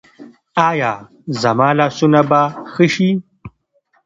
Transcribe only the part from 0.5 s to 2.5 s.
ایا زما لاسونه به